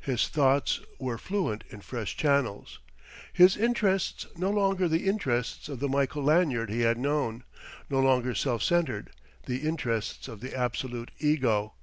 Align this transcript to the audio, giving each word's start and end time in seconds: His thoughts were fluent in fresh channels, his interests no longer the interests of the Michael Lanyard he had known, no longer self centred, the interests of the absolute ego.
His 0.00 0.26
thoughts 0.26 0.80
were 0.98 1.18
fluent 1.18 1.62
in 1.70 1.82
fresh 1.82 2.16
channels, 2.16 2.80
his 3.32 3.56
interests 3.56 4.26
no 4.36 4.50
longer 4.50 4.88
the 4.88 5.06
interests 5.06 5.68
of 5.68 5.78
the 5.78 5.88
Michael 5.88 6.24
Lanyard 6.24 6.68
he 6.68 6.80
had 6.80 6.98
known, 6.98 7.44
no 7.88 8.00
longer 8.00 8.34
self 8.34 8.60
centred, 8.64 9.10
the 9.46 9.58
interests 9.58 10.26
of 10.26 10.40
the 10.40 10.52
absolute 10.56 11.12
ego. 11.20 11.74